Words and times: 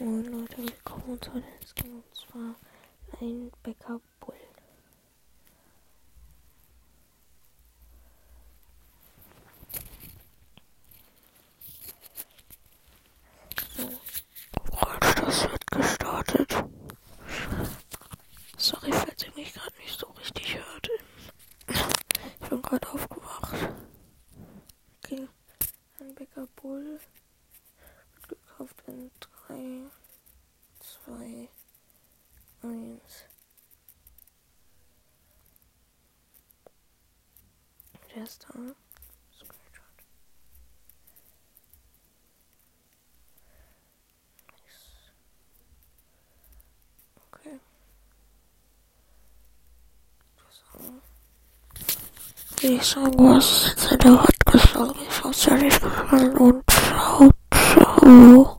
Moin 0.00 0.24
Leute, 0.26 0.58
willkommen 0.58 1.20
zu 1.20 1.32
einem 1.32 1.42
Skin 1.66 1.92
und 1.92 2.14
zwar 2.14 2.54
ein 3.20 3.50
Bäcker 3.64 4.00
Bull. 4.20 4.36
So. 13.76 13.90
Das 15.16 15.50
wird 15.50 15.66
gestartet. 15.66 16.64
Sorry, 18.56 18.92
falls 18.92 19.24
ihr 19.24 19.34
mich 19.34 19.52
gerade 19.52 19.76
nicht 19.78 19.98
so 19.98 20.06
richtig 20.10 20.58
hört. 20.58 20.88
Ich 22.40 22.48
bin 22.48 22.62
gerade 22.62 22.88
aufgewacht. 22.88 23.52
Okay. 25.04 25.26
Ein 25.98 26.14
Bäcker 26.14 26.46
Bull 26.54 27.00
Just 38.14 38.46
on 38.54 38.74
Squirtrot. 39.32 39.98
Nice. 44.50 45.12
Okay. 47.32 47.58
Die 52.60 52.80
Songwurst 52.84 53.78
sind 53.78 54.04
eine 54.04 54.20
Handgeschlagen 54.20 55.10
von 55.10 55.32
Serif 55.32 55.80
und 56.12 56.64
Frau 56.70 57.30
Ciao. 58.08 58.57